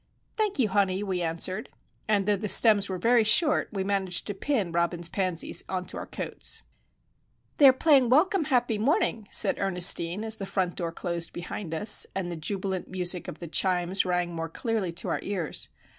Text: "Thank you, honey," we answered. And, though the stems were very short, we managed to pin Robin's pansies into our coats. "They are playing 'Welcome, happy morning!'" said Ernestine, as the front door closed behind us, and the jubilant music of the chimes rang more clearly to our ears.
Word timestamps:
"Thank 0.35 0.57
you, 0.57 0.69
honey," 0.69 1.03
we 1.03 1.21
answered. 1.21 1.69
And, 2.07 2.25
though 2.25 2.35
the 2.35 2.47
stems 2.47 2.89
were 2.89 2.97
very 2.97 3.23
short, 3.23 3.69
we 3.71 3.83
managed 3.83 4.25
to 4.25 4.33
pin 4.33 4.71
Robin's 4.71 5.07
pansies 5.07 5.63
into 5.69 5.95
our 5.95 6.07
coats. 6.07 6.63
"They 7.57 7.67
are 7.67 7.71
playing 7.71 8.09
'Welcome, 8.09 8.45
happy 8.45 8.79
morning!'" 8.79 9.27
said 9.29 9.59
Ernestine, 9.59 10.23
as 10.25 10.37
the 10.37 10.47
front 10.47 10.73
door 10.75 10.91
closed 10.91 11.33
behind 11.33 11.75
us, 11.75 12.07
and 12.15 12.31
the 12.31 12.35
jubilant 12.35 12.87
music 12.87 13.27
of 13.27 13.37
the 13.37 13.47
chimes 13.47 14.03
rang 14.03 14.33
more 14.33 14.49
clearly 14.49 14.91
to 14.93 15.07
our 15.09 15.19
ears. 15.21 15.69